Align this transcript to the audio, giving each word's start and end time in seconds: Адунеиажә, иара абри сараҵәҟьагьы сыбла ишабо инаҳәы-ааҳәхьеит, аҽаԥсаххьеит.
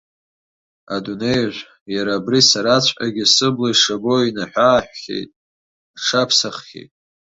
Адунеиажә, 0.95 1.61
иара 1.93 2.13
абри 2.17 2.39
сараҵәҟьагьы 2.49 3.25
сыбла 3.33 3.67
ишабо 3.71 4.13
инаҳәы-ааҳәхьеит, 4.27 5.29
аҽаԥсаххьеит. 5.95 6.91